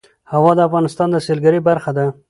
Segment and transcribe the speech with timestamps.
[0.31, 2.05] هوا د افغانستان د سیلګرۍ برخه ده.